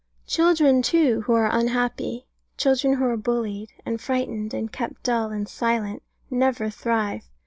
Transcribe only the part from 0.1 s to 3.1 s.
Children, too, who are unhappy; children who